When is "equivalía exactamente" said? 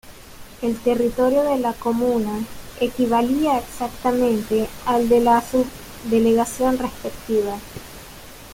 2.79-4.67